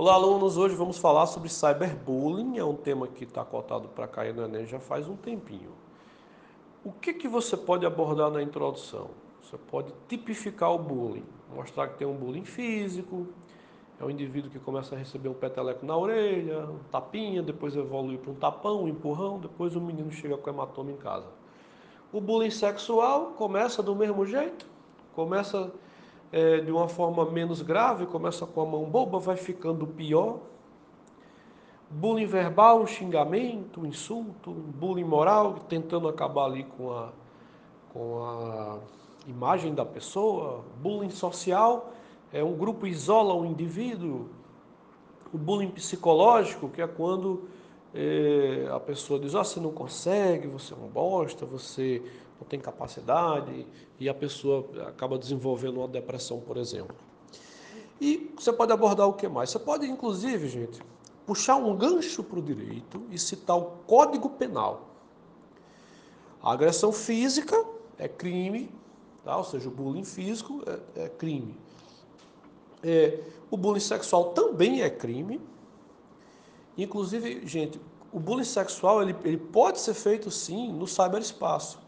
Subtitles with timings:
[0.00, 0.56] Olá, alunos.
[0.56, 2.56] Hoje vamos falar sobre cyberbullying.
[2.56, 5.72] É um tema que está cotado para cair no Enem já faz um tempinho.
[6.84, 9.10] O que, que você pode abordar na introdução?
[9.42, 13.26] Você pode tipificar o bullying, mostrar que tem um bullying físico,
[14.00, 18.18] é um indivíduo que começa a receber um peteleco na orelha, um tapinha, depois evolui
[18.18, 21.26] para um tapão, um empurrão, depois o menino chega com hematoma em casa.
[22.12, 24.64] O bullying sexual começa do mesmo jeito,
[25.12, 25.72] começa
[26.32, 30.40] é, de uma forma menos grave, começa com a mão boba, vai ficando pior.
[31.90, 37.08] Bullying verbal, xingamento, insulto, bullying moral, tentando acabar ali com a,
[37.92, 38.78] com a
[39.26, 40.64] imagem da pessoa.
[40.82, 41.92] Bullying social,
[42.30, 44.28] é um grupo isola um indivíduo.
[45.32, 47.48] O bullying psicológico, que é quando
[47.94, 52.02] é, a pessoa diz, ah, você não consegue, você é um bosta, você
[52.40, 53.66] não tem capacidade,
[53.98, 56.96] e a pessoa acaba desenvolvendo uma depressão, por exemplo.
[58.00, 59.50] E você pode abordar o que mais?
[59.50, 60.80] Você pode, inclusive, gente,
[61.26, 64.88] puxar um gancho para o direito e citar o Código Penal.
[66.40, 67.64] A agressão física
[67.98, 68.70] é crime,
[69.24, 69.36] tá?
[69.36, 70.62] ou seja, o bullying físico
[70.94, 71.58] é, é crime.
[72.84, 75.40] É, o bullying sexual também é crime.
[76.76, 77.80] Inclusive, gente,
[78.12, 81.87] o bullying sexual ele, ele pode ser feito sim no cyberespaço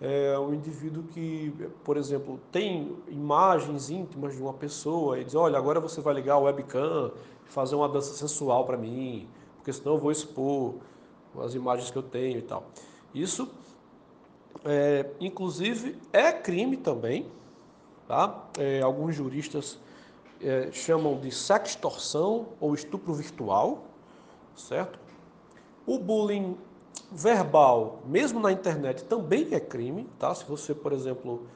[0.00, 1.52] é um indivíduo que,
[1.82, 6.36] por exemplo, tem imagens íntimas de uma pessoa e diz, olha, agora você vai ligar
[6.36, 7.12] o webcam
[7.46, 10.74] e fazer uma dança sensual para mim, porque senão eu vou expor
[11.40, 12.64] as imagens que eu tenho e tal.
[13.14, 13.48] Isso,
[14.64, 17.26] é, inclusive, é crime também,
[18.06, 18.48] tá?
[18.58, 19.78] É, alguns juristas
[20.42, 23.84] é, chamam de sextorção ou estupro virtual,
[24.54, 24.98] certo?
[25.86, 26.56] O bullying
[27.10, 30.34] verbal, mesmo na internet, também é crime, tá?
[30.34, 31.46] Se você, por exemplo,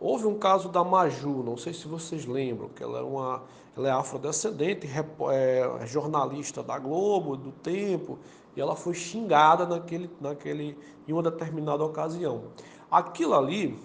[0.00, 3.42] houve um caso da Maju, não sei se vocês lembram, que ela é uma,
[3.76, 4.88] ela é afrodescendente,
[5.32, 8.18] é jornalista da Globo, do Tempo,
[8.56, 12.44] e ela foi xingada naquele, naquele, em uma determinada ocasião.
[12.90, 13.78] Aquilo ali,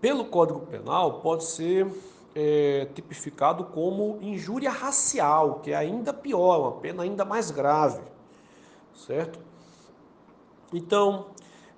[0.00, 1.86] pelo Código Penal, pode ser
[2.34, 8.00] é, tipificado como injúria racial, que é ainda pior, uma pena ainda mais grave,
[8.94, 9.40] certo?
[10.72, 11.26] Então,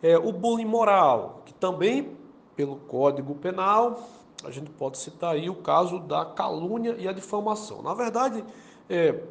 [0.02, 2.16] é, o bullying moral, que também,
[2.56, 4.00] pelo Código Penal,
[4.44, 7.82] a gente pode citar aí o caso da calúnia e a difamação.
[7.82, 8.44] Na verdade,
[8.88, 9.22] é,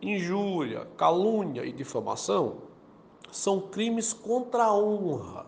[0.00, 2.58] injúria, calúnia e difamação
[3.30, 5.46] são crimes contra a honra.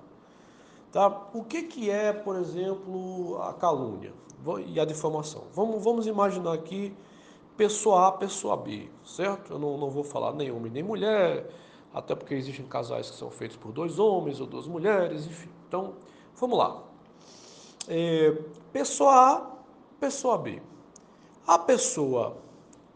[0.92, 1.08] Tá?
[1.32, 4.12] O que, que é, por exemplo, a calúnia
[4.66, 5.44] e a difamação?
[5.54, 6.94] Vamos, vamos imaginar aqui
[7.56, 9.54] pessoa A, pessoa B, certo?
[9.54, 11.48] Eu não, não vou falar nem homem nem mulher,
[11.92, 15.50] até porque existem casais que são feitos por dois homens ou duas mulheres, enfim.
[15.68, 15.94] Então,
[16.36, 16.82] vamos lá.
[17.88, 18.36] É,
[18.72, 19.46] pessoa A,
[20.00, 20.62] pessoa B.
[21.46, 22.36] A pessoa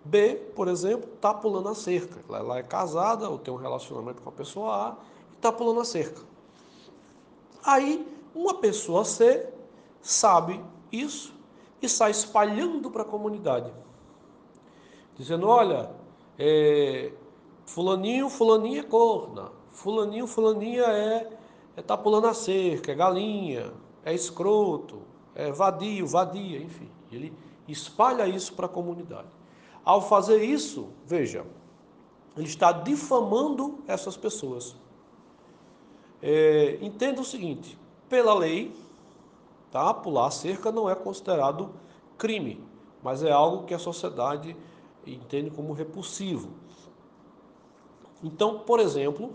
[0.04, 2.20] B, por exemplo, está pulando a cerca.
[2.32, 4.96] Ela é casada ou tem um relacionamento com a pessoa A
[5.32, 6.22] e está pulando a cerca.
[7.64, 9.48] Aí, uma pessoa C
[10.00, 11.34] sabe isso
[11.82, 13.72] e sai espalhando para a comunidade,
[15.16, 15.90] dizendo: olha,
[16.38, 17.12] é,
[17.66, 19.50] Fulaninho, fulaninha é corna.
[19.72, 21.30] Fulaninho, fulaninha é,
[21.76, 23.72] é tá pulando a cerca, é galinha,
[24.04, 25.02] é escroto,
[25.34, 26.88] é vadio, vadia, enfim.
[27.12, 27.32] Ele
[27.68, 29.28] espalha isso para a comunidade.
[29.84, 31.44] Ao fazer isso, veja,
[32.36, 34.74] ele está difamando essas pessoas.
[36.22, 37.78] É, entenda o seguinte:
[38.08, 38.74] pela lei,
[39.70, 41.70] tá, pular a cerca não é considerado
[42.16, 42.64] crime,
[43.02, 44.56] mas é algo que a sociedade
[45.06, 46.50] entende como repulsivo.
[48.22, 49.32] Então, por exemplo,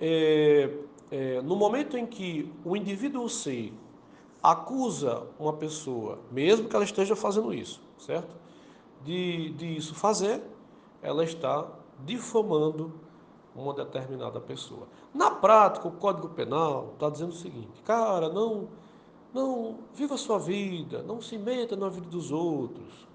[0.00, 0.70] é,
[1.10, 3.72] é, no momento em que o indivíduo C
[4.42, 8.34] acusa uma pessoa, mesmo que ela esteja fazendo isso, certo?
[9.04, 10.42] De, de isso fazer,
[11.00, 11.66] ela está
[12.04, 12.92] difamando
[13.54, 14.88] uma determinada pessoa.
[15.14, 18.68] Na prática, o Código Penal está dizendo o seguinte: cara, não,
[19.32, 23.06] não viva a sua vida, não se meta na vida dos outros,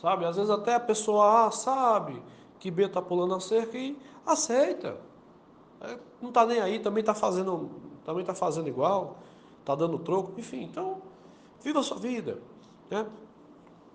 [0.00, 0.24] sabe?
[0.24, 2.20] Às vezes até a pessoa A sabe
[2.64, 3.94] que B está pulando a cerca e
[4.24, 4.96] aceita.
[5.82, 7.68] É, não está nem aí, também está fazendo,
[8.06, 9.18] também está fazendo igual,
[9.60, 10.62] está dando troco, enfim.
[10.62, 11.02] Então,
[11.62, 12.38] viva a sua vida.
[12.90, 13.04] Né?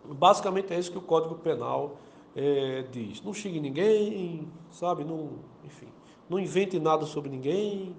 [0.06, 1.98] Basicamente é isso que o Código Penal
[2.36, 3.24] é, diz.
[3.24, 5.04] Não xingue ninguém, sabe?
[5.04, 5.32] Não,
[5.66, 5.88] enfim,
[6.30, 7.96] não invente nada sobre ninguém.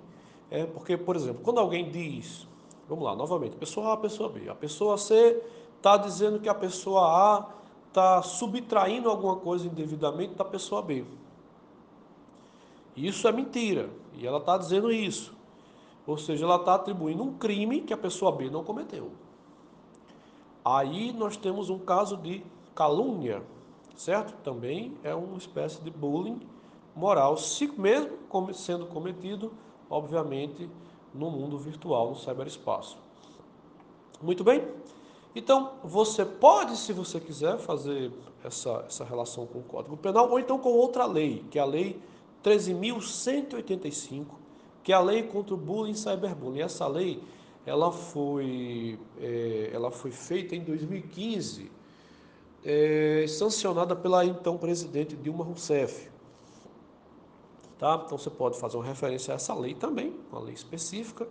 [0.52, 2.46] É, porque, por exemplo, quando alguém diz,
[2.88, 4.48] vamos lá, novamente, pessoa A, pessoa B.
[4.48, 5.42] A pessoa C
[5.78, 7.59] está dizendo que a pessoa A
[7.90, 11.04] está subtraindo alguma coisa indevidamente da pessoa B.
[12.96, 13.90] Isso é mentira.
[14.14, 15.34] E ela está dizendo isso.
[16.06, 19.10] Ou seja, ela está atribuindo um crime que a pessoa B não cometeu.
[20.64, 22.44] Aí nós temos um caso de
[22.74, 23.42] calúnia,
[23.96, 24.34] certo?
[24.42, 26.40] Também é uma espécie de bullying
[26.94, 28.18] moral, se mesmo
[28.52, 29.52] sendo cometido,
[29.88, 30.68] obviamente,
[31.14, 32.98] no mundo virtual, no cyberespaço.
[34.22, 34.66] Muito bem?
[35.34, 38.10] Então, você pode, se você quiser, fazer
[38.44, 41.64] essa, essa relação com o Código Penal, ou então com outra lei, que é a
[41.64, 42.00] Lei
[42.42, 44.26] 13.185,
[44.82, 46.62] que é a lei contra o bullying e cyberbullying.
[46.62, 47.22] Essa lei
[47.66, 51.70] ela foi, é, ela foi feita em 2015,
[52.64, 56.10] é, sancionada pela então presidente Dilma Rousseff.
[57.78, 58.02] Tá?
[58.04, 61.28] Então você pode fazer uma referência a essa lei também, uma lei específica.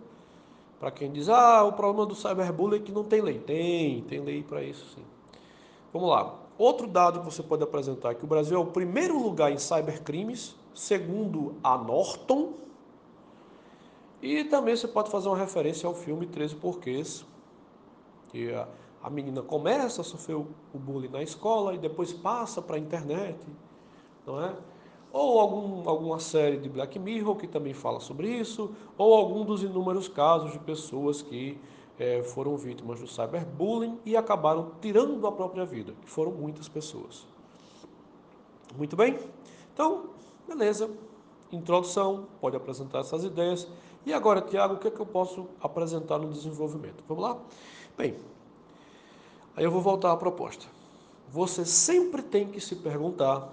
[0.80, 3.38] Para quem diz, ah, o problema do cyberbullying é que não tem lei.
[3.38, 5.04] Tem, tem lei para isso sim.
[5.92, 6.34] Vamos lá.
[6.56, 9.58] Outro dado que você pode apresentar é que o Brasil é o primeiro lugar em
[9.58, 12.54] cybercrimes, segundo a Norton.
[14.22, 17.26] E também você pode fazer uma referência ao filme 13 Porquês,
[18.28, 18.66] que a,
[19.02, 22.78] a menina começa a sofrer o, o bullying na escola e depois passa para a
[22.78, 23.38] internet,
[24.26, 24.54] não é?
[25.12, 29.62] Ou algum, alguma série de Black Mirror que também fala sobre isso, ou algum dos
[29.62, 31.58] inúmeros casos de pessoas que
[31.98, 37.26] é, foram vítimas do cyberbullying e acabaram tirando a própria vida, que foram muitas pessoas.
[38.76, 39.18] Muito bem?
[39.74, 40.10] Então,
[40.48, 40.90] beleza.
[41.52, 43.66] Introdução, pode apresentar essas ideias.
[44.06, 47.02] E agora, Tiago, o que, é que eu posso apresentar no desenvolvimento?
[47.08, 47.36] Vamos lá?
[47.98, 48.16] Bem,
[49.56, 50.66] aí eu vou voltar à proposta.
[51.28, 53.52] Você sempre tem que se perguntar,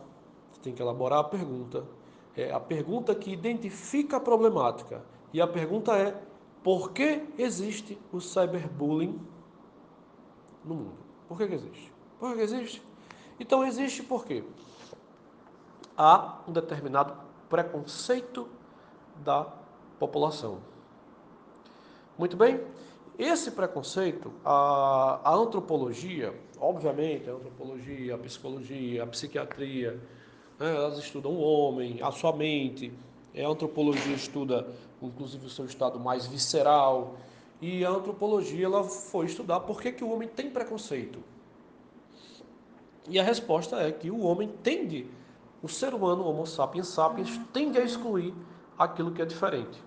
[0.61, 1.85] tem que elaborar a pergunta,
[2.35, 5.03] é a pergunta que identifica a problemática.
[5.33, 6.15] E a pergunta é:
[6.63, 9.19] por que existe o cyberbullying
[10.63, 10.97] no mundo?
[11.27, 11.93] Por que, que existe?
[12.19, 12.83] Por que, que existe?
[13.39, 14.43] Então existe porque
[15.97, 17.13] há um determinado
[17.49, 18.47] preconceito
[19.23, 19.47] da
[19.99, 20.59] população.
[22.17, 22.61] Muito bem?
[23.17, 29.99] Esse preconceito, a, a antropologia, obviamente, a antropologia, a psicologia, a psiquiatria,
[30.59, 32.93] né, elas estudam o homem, a sua mente.
[33.35, 34.67] A antropologia estuda,
[35.01, 37.15] inclusive, o seu estado mais visceral.
[37.61, 41.19] E a antropologia ela foi estudar por que, que o homem tem preconceito.
[43.09, 45.09] E a resposta é que o homem tende,
[45.61, 48.33] o ser humano, o Homo sapiens sapiens, tende a excluir
[48.77, 49.81] aquilo que é diferente.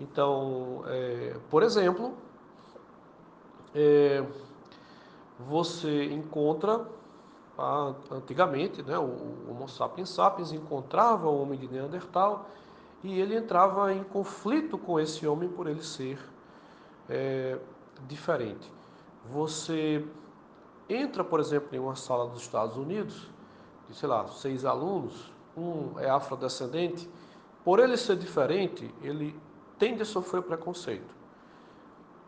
[0.00, 2.14] Então, é, por exemplo,
[3.74, 4.24] é,
[5.38, 6.86] você encontra
[8.10, 12.46] antigamente, né, o Homo sapiens sapiens encontrava o homem de Neandertal
[13.02, 16.18] e ele entrava em conflito com esse homem por ele ser
[17.08, 17.58] é,
[18.06, 18.70] diferente.
[19.30, 20.04] Você
[20.88, 23.28] entra, por exemplo, em uma sala dos Estados Unidos,
[23.88, 27.08] de, sei lá, seis alunos, um é afrodescendente,
[27.64, 29.38] por ele ser diferente, ele
[29.78, 31.14] tende a sofrer preconceito.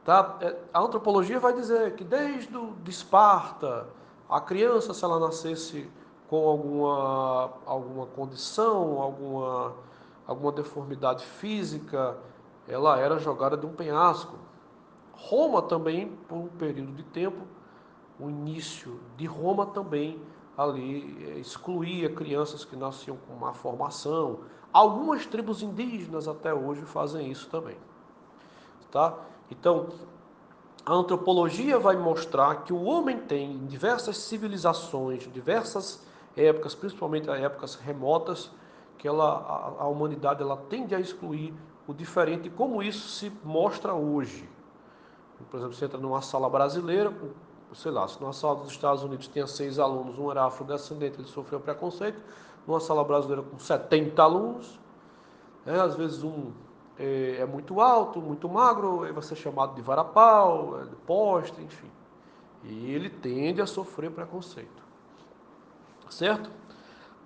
[0.04, 0.36] Tá?
[0.40, 3.88] É, a antropologia vai dizer que desde o, de Esparta,
[4.34, 5.88] a criança, se ela nascesse
[6.28, 9.72] com alguma, alguma condição, alguma,
[10.26, 12.18] alguma deformidade física,
[12.66, 14.34] ela era jogada de um penhasco.
[15.12, 17.46] Roma também, por um período de tempo,
[18.18, 20.20] o início de Roma também
[20.58, 24.40] ali eh, excluía crianças que nasciam com má formação.
[24.72, 27.76] Algumas tribos indígenas até hoje fazem isso também.
[28.90, 29.14] Tá?
[29.48, 29.90] Então,
[30.86, 36.04] a antropologia vai mostrar que o homem tem em diversas civilizações, diversas
[36.36, 38.50] épocas, principalmente épocas remotas,
[38.98, 41.54] que ela, a, a humanidade ela tende a excluir
[41.86, 44.48] o diferente, como isso se mostra hoje.
[45.50, 47.12] Por exemplo, você entra numa sala brasileira,
[47.74, 51.28] sei lá, se numa sala dos Estados Unidos tinha seis alunos, um era afrodescendente, ele
[51.28, 52.20] sofreu preconceito,
[52.66, 54.78] numa sala brasileira com 70 alunos,
[55.64, 56.52] né, às vezes um
[56.98, 61.90] é, é, muito alto, muito magro, vai ser chamado de varapau, é, de poste, enfim.
[62.62, 64.82] E ele tende a sofrer preconceito.
[66.08, 66.50] Certo?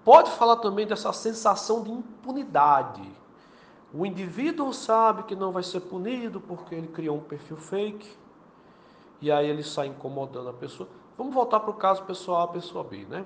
[0.05, 3.03] Pode falar também dessa sensação de impunidade.
[3.93, 8.17] O indivíduo sabe que não vai ser punido porque ele criou um perfil fake,
[9.21, 10.89] e aí ele sai incomodando a pessoa.
[11.17, 13.25] Vamos voltar para o caso pessoa A, pessoa B, né?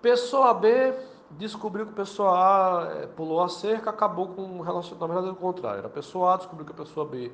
[0.00, 0.94] Pessoa B
[1.38, 5.00] descobriu que a pessoa A eh, pulou a cerca, acabou com um relacionamento.
[5.00, 5.86] Na verdade, é o contrário.
[5.86, 7.32] A pessoa A descobriu que a pessoa B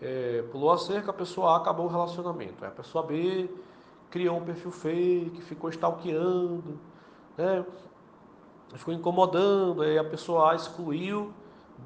[0.00, 2.64] é, pulou a cerca, a pessoa A acabou o relacionamento.
[2.64, 3.48] Aí a pessoa B
[4.10, 6.78] criou um perfil fake, ficou stalkeando,
[7.36, 7.64] né?
[8.74, 11.32] ficou incomodando, aí a pessoa A excluiu,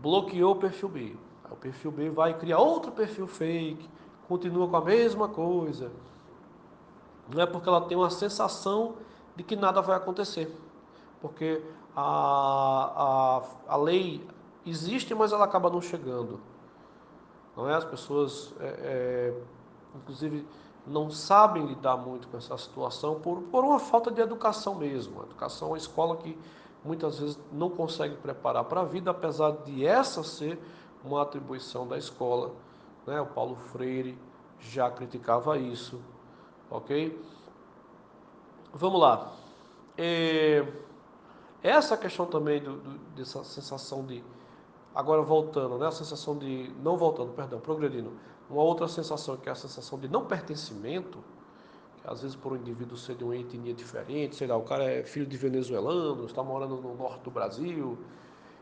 [0.01, 1.17] bloqueou o perfil B.
[1.45, 3.89] Aí o perfil B vai criar outro perfil fake,
[4.29, 5.91] continua com a mesma coisa.
[7.33, 8.97] Não é porque ela tem uma sensação
[9.37, 10.51] de que nada vai acontecer
[11.23, 11.63] porque
[11.97, 14.27] a, a, a lei
[14.67, 16.41] existe, mas ela acaba não chegando.
[17.57, 17.75] Não é?
[17.75, 19.35] As pessoas, é, é,
[19.95, 20.47] inclusive,
[20.87, 25.21] não sabem lidar muito com essa situação por, por uma falta de educação mesmo.
[25.21, 26.37] A educação é uma escola que
[26.85, 30.59] muitas vezes não consegue preparar para a vida, apesar de essa ser
[31.05, 32.53] uma atribuição da escola.
[33.07, 33.21] Né?
[33.21, 34.19] O Paulo Freire
[34.59, 36.01] já criticava isso,
[36.71, 37.21] ok?
[38.73, 39.33] Vamos lá.
[39.97, 40.67] É,
[41.63, 44.23] essa questão também do, do, dessa sensação de.
[44.95, 45.87] Agora voltando, né?
[45.87, 46.73] A sensação de.
[46.83, 48.13] Não voltando, perdão, progredindo.
[48.51, 51.19] Uma outra sensação que é a sensação de não pertencimento,
[52.03, 54.85] que às vezes por um indivíduo ser de uma etnia diferente, sei lá, o cara
[54.85, 57.97] é filho de venezuelano, está morando no norte do Brasil,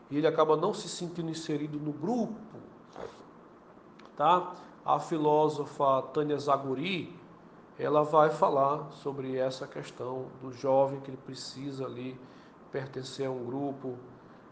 [0.09, 2.35] e ele acaba não se sentindo inserido no grupo,
[4.15, 4.53] tá?
[4.85, 7.13] A filósofa Tânia Zaguri,
[7.77, 12.17] ela vai falar sobre essa questão do jovem que ele precisa ali
[12.71, 13.95] pertencer a um grupo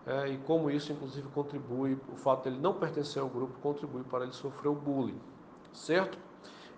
[0.06, 4.24] é, e como isso inclusive contribui, o fato dele não pertencer ao grupo contribui para
[4.24, 5.20] ele sofrer o bullying,
[5.72, 6.18] certo?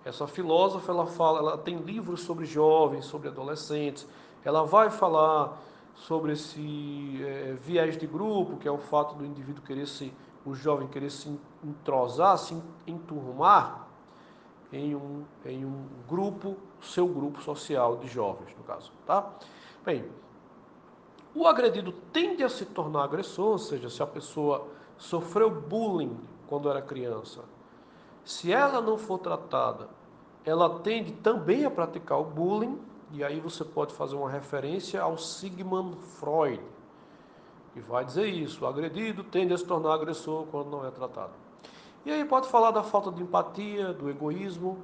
[0.04, 4.08] Essa filósofa ela fala, ela tem livros sobre jovens, sobre adolescentes,
[4.44, 5.62] ela vai falar
[5.96, 10.12] sobre esse é, viés de grupo, que é o fato do indivíduo querer se,
[10.46, 13.88] o jovem querer se entrosar, se enturmar
[14.74, 19.32] em um, em um grupo, seu grupo social de jovens, no caso, tá?
[19.86, 20.06] Bem,
[21.34, 26.70] o agredido tende a se tornar agressor, ou seja, se a pessoa sofreu bullying quando
[26.70, 27.42] era criança,
[28.24, 29.90] se ela não for tratada,
[30.46, 32.80] ela tende também a praticar o bullying,
[33.12, 36.62] e aí você pode fazer uma referência ao Sigmund Freud,
[37.74, 41.34] que vai dizer isso: o agredido tende a se tornar agressor quando não é tratado.
[42.06, 44.80] E aí pode falar da falta de empatia, do egoísmo,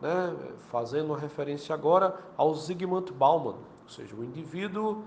[0.00, 0.36] né?
[0.70, 5.02] fazendo uma referência agora ao Zygmunt Bauman, ou seja, o indivíduo,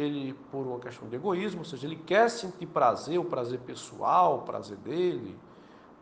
[0.00, 4.38] ele por uma questão de egoísmo, ou seja, ele quer sentir prazer, o prazer pessoal,
[4.38, 5.38] o prazer dele,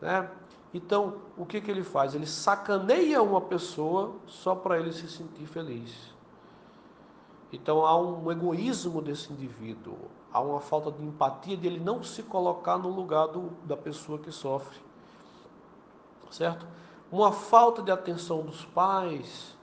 [0.01, 0.29] né?
[0.73, 2.13] Então, o que, que ele faz?
[2.13, 6.13] Ele sacaneia uma pessoa só para ele se sentir feliz.
[7.51, 9.97] Então, há um egoísmo desse indivíduo,
[10.31, 14.19] há uma falta de empatia de ele não se colocar no lugar do, da pessoa
[14.19, 14.77] que sofre.
[16.29, 16.67] Certo?
[17.09, 19.56] Uma falta de atenção dos pais,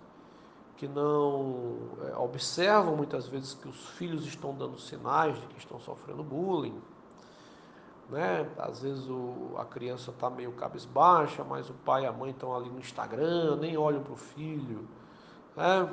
[0.85, 5.81] que não é, observam muitas vezes que os filhos estão dando sinais de que estão
[5.81, 6.81] sofrendo bullying
[8.09, 8.47] né?
[8.59, 12.55] Às vezes o, a criança está meio cabisbaixa, mas o pai e a mãe estão
[12.55, 14.87] ali no Instagram, nem olham para o filho.
[15.57, 15.89] Né?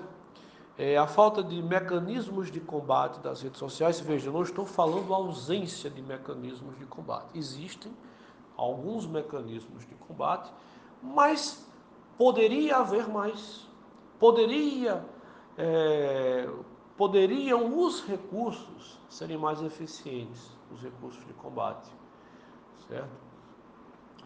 [0.78, 5.14] É, a falta de mecanismos de combate das redes sociais, veja, eu não estou falando
[5.14, 7.38] ausência de mecanismos de combate.
[7.38, 7.92] Existem
[8.58, 10.52] alguns mecanismos de combate,
[11.02, 11.66] mas
[12.18, 13.71] poderia haver mais.
[14.22, 15.04] Poderia,
[15.58, 16.48] é,
[16.96, 21.92] poderiam os recursos serem mais eficientes, os recursos de combate
[22.92, 23.10] certo?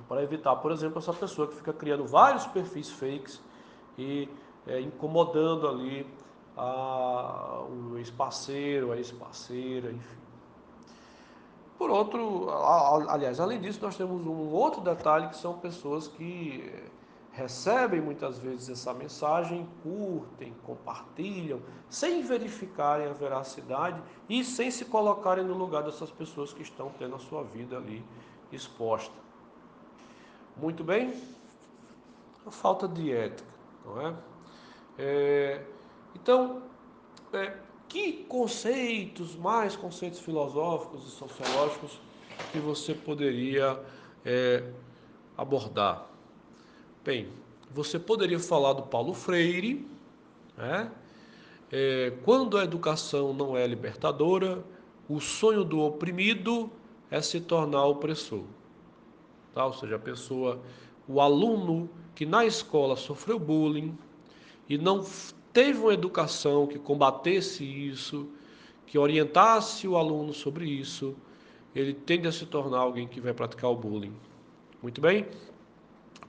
[0.08, 3.42] Para evitar, por exemplo, essa pessoa que fica criando vários perfis fakes
[3.98, 4.28] e
[4.68, 6.06] é, incomodando ali
[6.58, 10.18] a, o ex-parceiro, a ex-parceira, enfim.
[11.78, 12.50] Por outro,
[13.10, 16.74] aliás, além disso, nós temos um outro detalhe que são pessoas que
[17.36, 25.44] recebem muitas vezes essa mensagem, curtem, compartilham, sem verificarem a veracidade e sem se colocarem
[25.44, 28.04] no lugar dessas pessoas que estão tendo a sua vida ali
[28.52, 29.14] exposta.
[30.56, 31.14] Muito bem?
[32.46, 33.50] A falta de ética,
[33.86, 34.16] não é?
[34.98, 35.66] é
[36.16, 36.64] então,
[37.34, 37.58] é,
[37.90, 42.00] que conceitos, mais conceitos filosóficos e sociológicos
[42.54, 43.78] que você poderia
[44.24, 44.72] é,
[45.38, 46.15] abordar?
[47.06, 47.28] Bem,
[47.72, 49.86] você poderia falar do Paulo Freire,
[50.58, 50.92] né?
[51.72, 54.64] É, quando a educação não é libertadora,
[55.08, 56.68] o sonho do oprimido
[57.12, 58.42] é se tornar opressor.
[59.54, 59.68] Tá?
[59.68, 60.60] Ou seja, a pessoa,
[61.08, 63.96] o aluno que na escola sofreu bullying
[64.68, 65.06] e não
[65.54, 68.28] teve uma educação que combatesse isso,
[68.88, 71.16] que orientasse o aluno sobre isso,
[71.76, 74.16] ele tende a se tornar alguém que vai praticar o bullying.
[74.82, 75.28] Muito bem?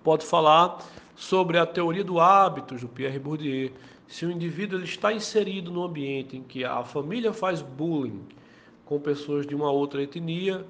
[0.07, 0.87] Pode falar
[1.17, 3.73] sobre a teoria do hábito do Pierre Bourdieu.
[4.07, 8.25] Se o indivíduo ele está inserido num ambiente em que a família faz bullying,
[8.85, 10.65] com pessoas de uma outra etnia,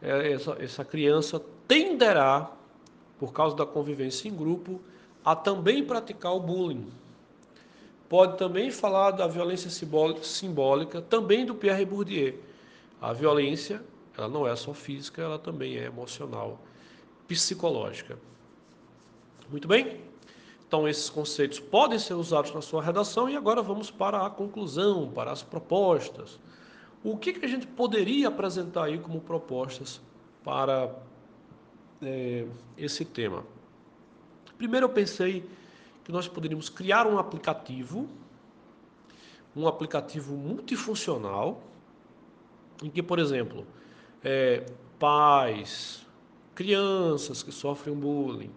[0.00, 2.50] é, essa, essa criança tenderá,
[3.18, 4.80] por causa da convivência em grupo,
[5.22, 6.90] a também praticar o bullying.
[8.08, 9.68] Pode também falar da violência
[10.22, 12.40] simbólica, também do Pierre Bourdieu.
[12.98, 13.82] A violência,
[14.16, 16.58] ela não é só física, ela também é emocional,
[17.28, 18.18] psicológica.
[19.50, 20.00] Muito bem?
[20.66, 25.10] Então, esses conceitos podem ser usados na sua redação e agora vamos para a conclusão,
[25.10, 26.38] para as propostas.
[27.02, 30.00] O que, que a gente poderia apresentar aí como propostas
[30.44, 30.94] para
[32.00, 32.46] é,
[32.78, 33.44] esse tema?
[34.56, 35.44] Primeiro eu pensei
[36.04, 38.08] que nós poderíamos criar um aplicativo,
[39.56, 41.60] um aplicativo multifuncional,
[42.84, 43.66] em que, por exemplo,
[44.22, 44.64] é,
[45.00, 46.06] pais,
[46.54, 48.52] crianças que sofrem bullying,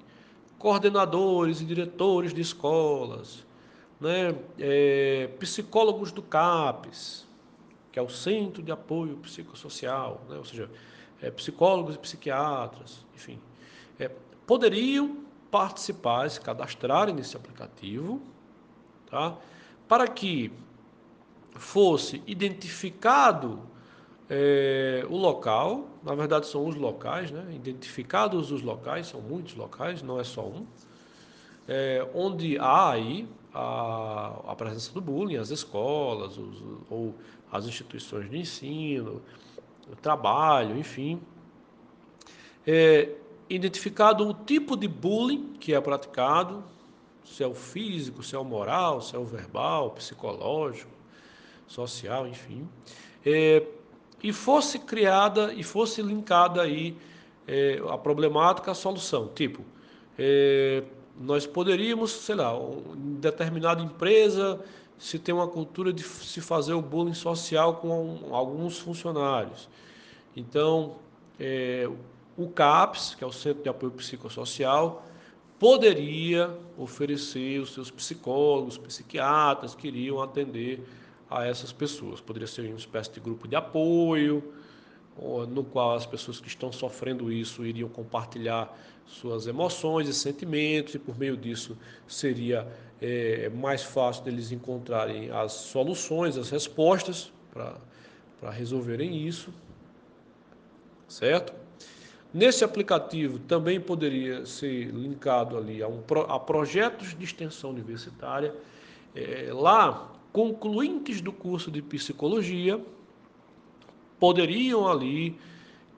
[0.57, 3.45] coordenadores e diretores de escolas,
[3.99, 7.27] né, é, psicólogos do CAPES,
[7.91, 10.69] que é o Centro de Apoio Psicossocial, né, ou seja,
[11.21, 13.39] é, psicólogos e psiquiatras, enfim,
[13.99, 14.09] é,
[14.45, 18.21] poderiam participar, se cadastrarem nesse aplicativo,
[19.09, 19.37] tá,
[19.87, 20.51] para que
[21.55, 23.61] fosse identificado
[24.35, 27.45] é, o local, na verdade são os locais, né?
[27.53, 30.65] identificados os locais, são muitos locais, não é só um,
[31.67, 37.13] é, onde há aí a, a, presença do bullying, as escolas os, ou
[37.51, 39.21] as instituições de ensino,
[40.01, 41.21] trabalho, enfim.
[42.65, 43.11] É,
[43.47, 46.63] identificado o tipo de bullying que é praticado,
[47.23, 50.89] se é o físico, se é o moral, se é o verbal, psicológico,
[51.67, 52.67] social, enfim.
[53.23, 53.63] É,
[54.23, 56.95] e fosse criada e fosse linkada aí
[57.45, 59.27] é, a problemática à solução.
[59.27, 59.61] Tipo,
[60.17, 60.81] é,
[61.19, 62.53] nós poderíamos, sei lá,
[62.95, 64.59] em determinada empresa
[64.97, 69.67] se tem uma cultura de se fazer o bullying social com alguns funcionários.
[70.35, 70.95] Então,
[71.37, 71.89] é,
[72.37, 75.05] o CAPS, que é o Centro de Apoio Psicossocial,
[75.59, 80.81] poderia oferecer os seus psicólogos, psiquiatras que iriam atender
[81.29, 82.21] a essas pessoas.
[82.21, 84.53] Poderia ser uma espécie de grupo de apoio,
[85.49, 88.75] no qual as pessoas que estão sofrendo isso iriam compartilhar
[89.05, 91.77] suas emoções e sentimentos, e por meio disso
[92.07, 92.67] seria
[93.01, 99.53] é, mais fácil deles encontrarem as soluções, as respostas para resolverem isso,
[101.07, 101.53] certo?
[102.33, 108.55] Nesse aplicativo também poderia ser linkado ali a, um, a projetos de extensão universitária.
[109.15, 112.83] É, lá concluintes do curso de psicologia
[114.19, 115.39] poderiam ali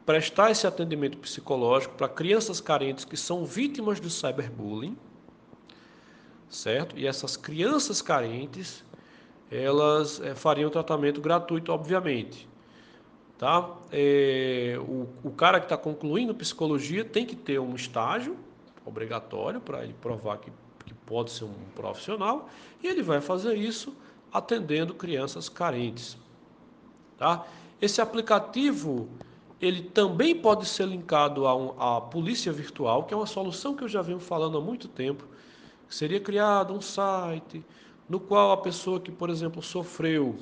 [0.06, 4.98] prestar esse atendimento psicológico para crianças carentes que são vítimas do cyberbullying,
[6.50, 7.00] certo?
[7.00, 8.84] E essas crianças carentes,
[9.50, 12.48] elas é, fariam tratamento gratuito, obviamente,
[13.38, 13.74] tá?
[13.90, 18.38] É, o, o cara que está concluindo psicologia tem que ter um estágio
[18.86, 20.52] obrigatório para ele provar que,
[20.86, 22.50] que pode ser um profissional
[22.84, 23.96] e ele vai fazer isso
[24.38, 26.18] atendendo crianças carentes.
[27.18, 27.46] Tá?
[27.82, 29.08] Esse aplicativo
[29.62, 33.84] ele também pode ser linkado a, um, a polícia virtual, que é uma solução que
[33.84, 35.26] eu já venho falando há muito tempo.
[35.88, 37.64] Seria criado um site
[38.10, 40.36] no qual a pessoa que, por exemplo, sofreu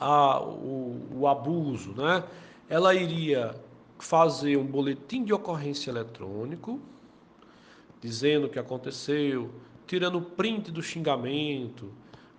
[0.00, 2.24] a, o, o abuso, né?
[2.68, 3.54] ela iria
[3.98, 6.80] fazer um boletim de ocorrência eletrônico,
[8.00, 9.50] dizendo o que aconteceu,
[9.86, 11.92] tirando print do xingamento,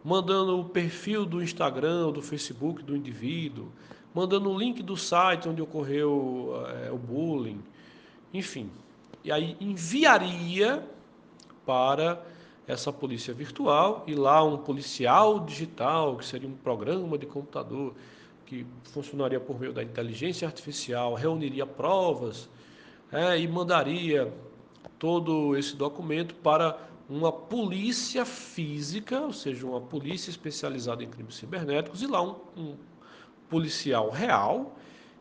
[0.08, 3.68] mandando o perfil do Instagram, do Facebook do indivíduo,
[4.16, 7.62] mandando o link do site onde ocorreu é, o bullying,
[8.34, 8.72] enfim.
[9.22, 10.82] E aí enviaria
[11.66, 12.26] para
[12.66, 17.94] essa polícia virtual e lá um policial digital, que seria um programa de computador
[18.46, 22.50] que funcionaria por meio da inteligência artificial, reuniria provas
[23.12, 24.34] é, e mandaria
[24.98, 32.02] todo esse documento para uma polícia física, ou seja, uma polícia especializada em crimes cibernéticos,
[32.02, 32.78] e lá um, um
[33.50, 34.78] policial real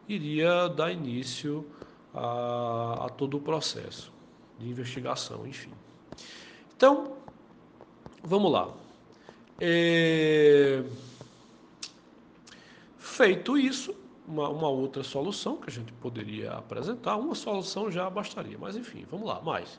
[0.09, 1.65] iria dar início
[2.13, 4.13] a, a, todo o processo
[4.59, 5.71] de investigação, enfim.
[6.77, 7.17] Então,
[8.23, 8.73] vamos lá.
[9.61, 10.83] É...
[12.99, 13.95] Feito isso,
[14.27, 19.07] uma, uma, outra solução que a gente poderia apresentar, uma solução já bastaria, mas enfim,
[19.11, 19.79] vamos lá, mais.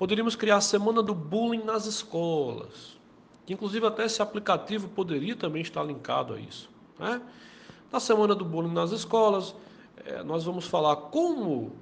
[0.00, 2.96] Poderíamos criar a semana do bullying nas escolas.
[3.44, 6.70] Que inclusive até esse aplicativo poderia também estar linkado a isso.
[6.98, 7.20] Né?
[7.92, 9.54] Na semana do bullying nas escolas,
[10.02, 11.72] é, nós vamos falar como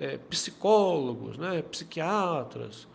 [0.00, 2.88] é, psicólogos, né, psiquiatras,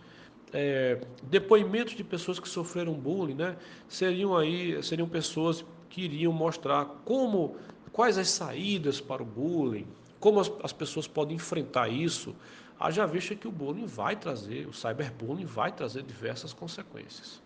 [0.52, 3.56] é, depoimentos de pessoas que sofreram bullying, né,
[3.88, 7.56] seriam aí seriam pessoas que iriam mostrar como
[7.94, 9.88] quais as saídas para o bullying,
[10.20, 12.36] como as, as pessoas podem enfrentar isso,
[12.80, 17.42] haja vista que o bullying vai trazer, o cyberbullying vai trazer diversas consequências.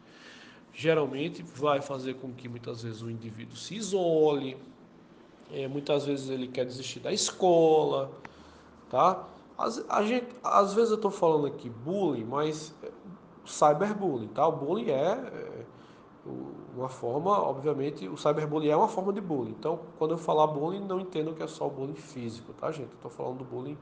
[0.74, 4.58] Geralmente vai fazer com que muitas vezes o indivíduo se isole,
[5.52, 8.12] é, muitas vezes ele quer desistir da escola,
[8.90, 9.28] tá?
[9.58, 12.76] Às, a gente, às vezes eu estou falando aqui bullying, mas
[13.46, 14.48] cyberbullying, tá?
[14.48, 15.66] O bullying é, é
[16.76, 19.56] uma forma, obviamente, o cyberbullying é uma forma de bullying.
[19.58, 22.94] Então, quando eu falar bullying, não entendo que é só o bullying físico, tá, gente?
[22.94, 23.78] Estou falando do bullying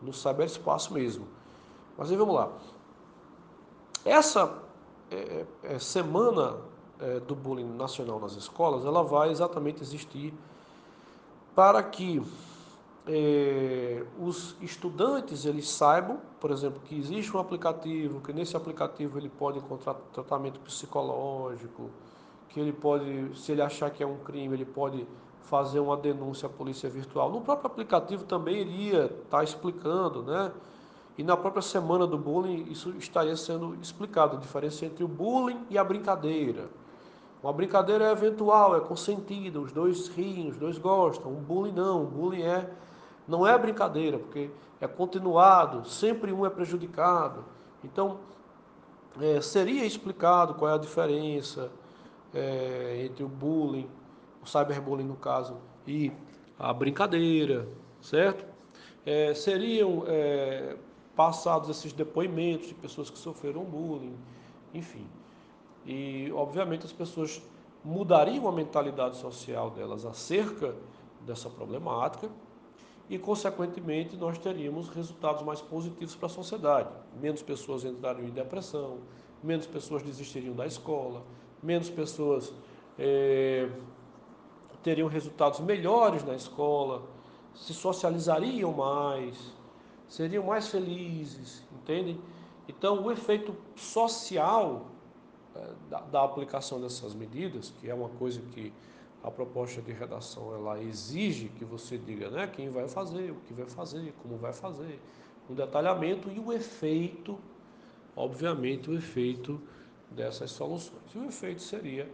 [0.00, 1.26] no cyberespaço mesmo.
[1.96, 2.50] Mas aí vamos lá.
[4.04, 4.62] Essa
[5.10, 6.56] é, é, semana
[7.00, 10.32] é, do bullying nacional nas escolas, ela vai exatamente existir
[11.54, 12.22] para que
[13.06, 19.28] é, os estudantes eles saibam, por exemplo, que existe um aplicativo, que nesse aplicativo ele
[19.28, 21.90] pode encontrar tratamento psicológico,
[22.48, 25.06] que ele pode, se ele achar que é um crime, ele pode
[25.48, 27.30] fazer uma denúncia à polícia virtual.
[27.30, 30.52] No próprio aplicativo também iria estar tá explicando, né?
[31.16, 35.58] E na própria semana do bullying isso estaria sendo explicado, a diferença entre o bullying
[35.68, 36.68] e a brincadeira.
[37.42, 41.32] Uma brincadeira é eventual, é consentida, os dois riem, os dois gostam.
[41.32, 42.70] Um bullying não, um bullying é
[43.26, 47.44] não é brincadeira, porque é continuado, sempre um é prejudicado.
[47.82, 48.18] Então,
[49.20, 51.70] é, seria explicado qual é a diferença
[52.34, 53.97] é, entre o bullying, o
[54.48, 55.56] cyberbullying no caso,
[55.86, 56.12] e
[56.58, 57.68] a brincadeira,
[58.00, 58.44] certo?
[59.06, 60.76] É, seriam é,
[61.16, 64.16] passados esses depoimentos de pessoas que sofreram bullying,
[64.74, 65.06] enfim.
[65.86, 67.42] E, obviamente, as pessoas
[67.84, 70.74] mudariam a mentalidade social delas acerca
[71.24, 72.28] dessa problemática
[73.08, 76.90] e, consequentemente, nós teríamos resultados mais positivos para a sociedade.
[77.20, 78.98] Menos pessoas entrariam em depressão,
[79.42, 81.22] menos pessoas desistiriam da escola,
[81.62, 82.52] menos pessoas
[82.98, 83.68] é,
[84.82, 87.02] teriam resultados melhores na escola,
[87.54, 89.52] se socializariam mais,
[90.08, 92.20] seriam mais felizes, entendem?
[92.68, 94.86] Então, o efeito social
[95.54, 98.72] é, da, da aplicação dessas medidas, que é uma coisa que
[99.22, 103.52] a proposta de redação ela exige que você diga né, quem vai fazer, o que
[103.52, 105.00] vai fazer, como vai fazer,
[105.50, 107.38] um detalhamento e o efeito,
[108.14, 109.60] obviamente, o efeito
[110.10, 111.02] dessas soluções.
[111.14, 112.08] E o efeito seria,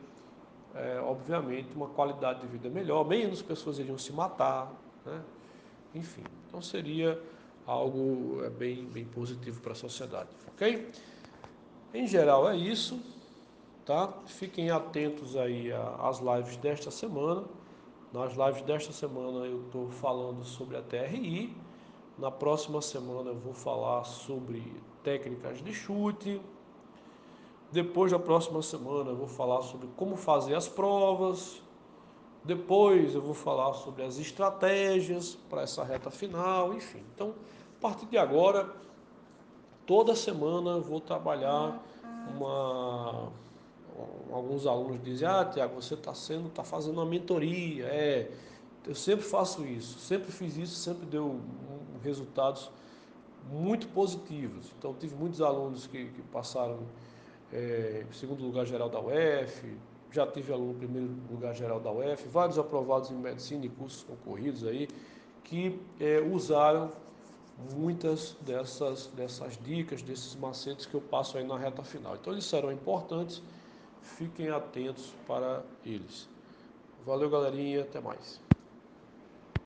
[0.75, 4.73] é, obviamente, uma qualidade de vida melhor, menos pessoas iriam se matar,
[5.05, 5.23] né?
[5.95, 6.25] enfim.
[6.49, 7.21] Então seria
[7.67, 10.91] algo é, bem, bem positivo para a sociedade, ok?
[11.93, 13.01] Em geral é isso
[13.85, 14.13] tá?
[14.27, 17.45] Fiquem atentos aí às lives desta semana.
[18.13, 21.55] Nas lives desta semana eu estou falando sobre a TRI.
[22.19, 24.63] Na próxima semana eu vou falar sobre
[25.03, 26.41] técnicas de chute.
[27.75, 31.61] Depois da próxima semana eu vou falar sobre como fazer as provas.
[32.45, 37.03] Depois eu vou falar sobre as estratégias para essa reta final, enfim.
[37.13, 37.35] Então,
[37.77, 38.73] a partir de agora,
[39.85, 41.85] toda semana eu vou trabalhar
[42.33, 43.33] uma
[44.31, 47.87] alguns alunos dizem, ah, Tiago, você está sendo, está fazendo uma mentoria.
[47.87, 48.31] É,
[48.87, 51.41] eu sempre faço isso, sempre fiz isso, sempre deu
[52.05, 52.71] resultados
[53.51, 54.73] muito positivos.
[54.79, 56.79] Então tive muitos alunos que, que passaram
[57.55, 59.79] é, segundo lugar geral da UF,
[60.11, 64.67] já tive aluno primeiro lugar geral da UF, vários aprovados em medicina e cursos concorridos
[64.67, 64.89] aí,
[65.43, 66.93] que é, usaram
[67.75, 72.17] muitas dessas, dessas dicas, desses macetes que eu passo aí na reta final.
[72.17, 73.41] Então eles serão importantes
[74.05, 76.29] fiquem atentos para eles.
[77.05, 78.41] Valeu, galerinha, até mais.